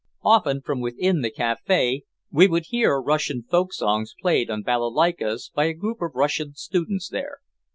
[0.23, 5.65] Often from within the café we would hear Russian folk songs played on balalaikas by
[5.65, 7.37] a group of Russian students there.